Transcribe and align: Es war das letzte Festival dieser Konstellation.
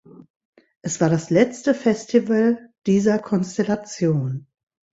Es 0.81 0.99
war 0.99 1.11
das 1.11 1.29
letzte 1.29 1.75
Festival 1.75 2.71
dieser 2.87 3.19
Konstellation. 3.19 4.47